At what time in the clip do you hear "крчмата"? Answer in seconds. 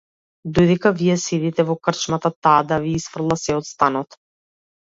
1.89-2.33